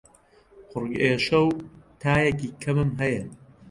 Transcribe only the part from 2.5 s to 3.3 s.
کەمم هەیە.